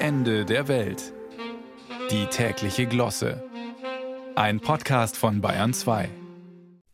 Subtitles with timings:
[0.00, 1.12] Ende der Welt.
[2.12, 3.42] Die tägliche Glosse.
[4.36, 6.08] Ein Podcast von Bayern 2.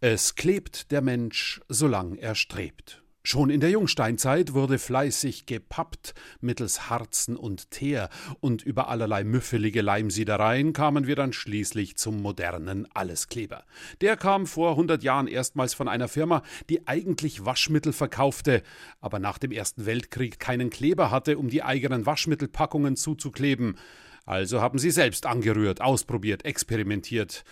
[0.00, 3.03] Es klebt der Mensch, solang er strebt.
[3.26, 9.80] Schon in der Jungsteinzeit wurde fleißig gepappt mittels Harzen und Teer, und über allerlei müffelige
[9.80, 13.64] Leimsiedereien kamen wir dann schließlich zum modernen Alleskleber.
[14.02, 18.62] Der kam vor hundert Jahren erstmals von einer Firma, die eigentlich Waschmittel verkaufte,
[19.00, 23.78] aber nach dem Ersten Weltkrieg keinen Kleber hatte, um die eigenen Waschmittelpackungen zuzukleben.
[24.26, 27.44] Also haben sie selbst angerührt, ausprobiert, experimentiert.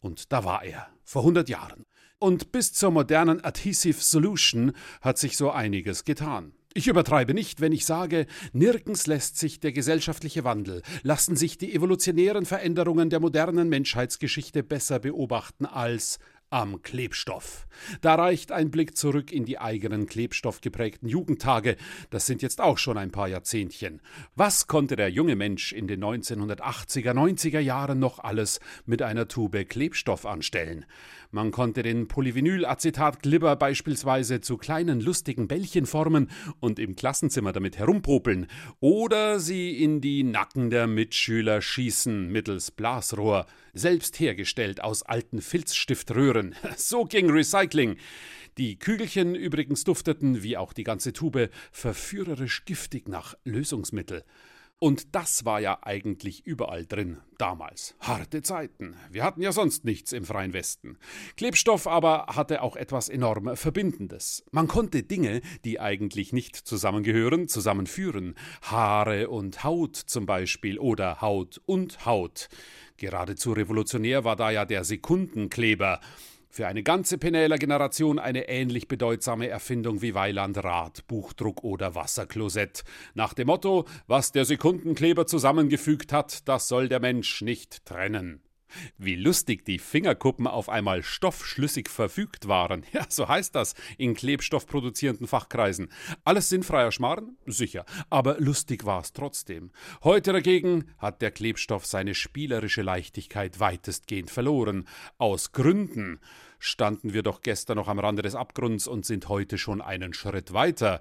[0.00, 1.84] Und da war er, vor hundert Jahren.
[2.22, 6.52] Und bis zur modernen Adhesive Solution hat sich so einiges getan.
[6.74, 11.74] Ich übertreibe nicht, wenn ich sage, nirgends lässt sich der gesellschaftliche Wandel, lassen sich die
[11.74, 16.18] evolutionären Veränderungen der modernen Menschheitsgeschichte besser beobachten als
[16.50, 17.66] am Klebstoff.
[18.00, 21.76] Da reicht ein Blick zurück in die eigenen klebstoffgeprägten Jugendtage,
[22.10, 24.00] das sind jetzt auch schon ein paar Jahrzehntchen.
[24.34, 29.64] Was konnte der junge Mensch in den 1980er, 90er Jahren noch alles mit einer Tube
[29.68, 30.84] Klebstoff anstellen?
[31.32, 38.48] Man konnte den Polyvinylacetat-Glibber beispielsweise zu kleinen lustigen Bällchen formen und im Klassenzimmer damit herumpopeln
[38.80, 46.39] oder sie in die Nacken der Mitschüler schießen mittels Blasrohr, selbst hergestellt aus alten Filzstiftröhren.
[46.76, 47.96] So ging Recycling.
[48.58, 54.24] Die Kügelchen übrigens dufteten, wie auch die ganze Tube, verführerisch giftig nach Lösungsmittel.
[54.82, 57.94] Und das war ja eigentlich überall drin, damals.
[58.00, 58.96] Harte Zeiten.
[59.10, 60.96] Wir hatten ja sonst nichts im freien Westen.
[61.36, 64.42] Klebstoff aber hatte auch etwas enorm Verbindendes.
[64.52, 68.36] Man konnte Dinge, die eigentlich nicht zusammengehören, zusammenführen.
[68.62, 72.48] Haare und Haut zum Beispiel oder Haut und Haut.
[73.00, 76.00] Geradezu revolutionär war da ja der Sekundenkleber.
[76.50, 82.84] Für eine ganze Penäler-Generation eine ähnlich bedeutsame Erfindung wie Weilandrad, Buchdruck oder Wasserklosett.
[83.14, 88.42] Nach dem Motto: Was der Sekundenkleber zusammengefügt hat, das soll der Mensch nicht trennen.
[88.98, 92.84] Wie lustig die Fingerkuppen auf einmal stoffschlüssig verfügt waren.
[92.92, 95.92] Ja, so heißt das in klebstoffproduzierenden Fachkreisen.
[96.24, 97.36] Alles sinnfreier Schmarrn?
[97.46, 97.84] Sicher.
[98.10, 99.70] Aber lustig war es trotzdem.
[100.02, 104.88] Heute dagegen hat der Klebstoff seine spielerische Leichtigkeit weitestgehend verloren.
[105.18, 106.20] Aus Gründen.
[106.58, 110.52] Standen wir doch gestern noch am Rande des Abgrunds und sind heute schon einen Schritt
[110.52, 111.00] weiter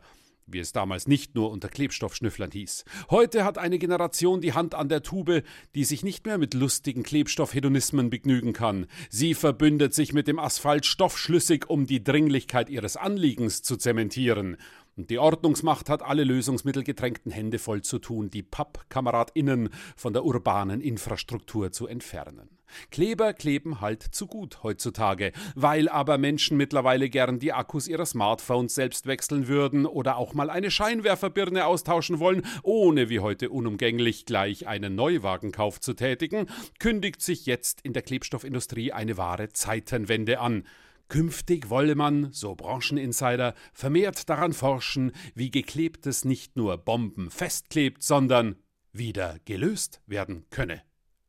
[0.51, 2.85] wie es damals nicht nur unter Klebstoffschnüfflern hieß.
[3.09, 5.43] Heute hat eine Generation die Hand an der Tube,
[5.75, 8.87] die sich nicht mehr mit lustigen Klebstoffhedonismen begnügen kann.
[9.09, 14.57] Sie verbündet sich mit dem Asphalt stoffschlüssig, um die Dringlichkeit ihres Anliegens zu zementieren.
[14.99, 20.81] Und die Ordnungsmacht hat alle lösungsmittelgetränkten Hände voll zu tun, die PappkameradInnen von der urbanen
[20.81, 22.49] Infrastruktur zu entfernen.
[22.91, 28.75] Kleber kleben halt zu gut heutzutage, weil aber Menschen mittlerweile gern die Akkus ihrer Smartphones
[28.75, 34.67] selbst wechseln würden oder auch mal eine Scheinwerferbirne austauschen wollen, ohne wie heute unumgänglich gleich
[34.67, 40.65] einen Neuwagenkauf zu tätigen, kündigt sich jetzt in der Klebstoffindustrie eine wahre Zeitenwende an.
[41.09, 48.55] Künftig wolle man, so Brancheninsider, vermehrt daran forschen, wie Geklebtes nicht nur Bomben festklebt, sondern
[48.93, 50.83] wieder gelöst werden könne.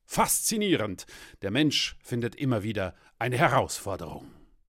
[0.04, 1.06] Faszinierend.
[1.40, 4.26] Der Mensch findet immer wieder eine Herausforderung.